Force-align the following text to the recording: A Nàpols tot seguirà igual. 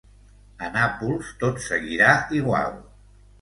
A 0.67 0.71
Nàpols 0.77 1.29
tot 1.43 1.61
seguirà 1.67 2.09
igual. 2.41 2.81